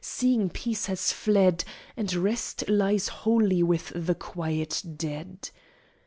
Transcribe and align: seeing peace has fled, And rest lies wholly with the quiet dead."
seeing 0.03 0.49
peace 0.49 0.87
has 0.87 1.11
fled, 1.11 1.63
And 1.95 2.11
rest 2.11 2.67
lies 2.67 3.07
wholly 3.07 3.61
with 3.61 3.91
the 3.95 4.15
quiet 4.15 4.81
dead." 4.95 5.51